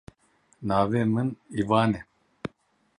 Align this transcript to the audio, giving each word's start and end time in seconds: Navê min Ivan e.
Navê 0.67 1.01
min 1.13 1.27
Ivan 1.61 1.91
e. 1.99 2.01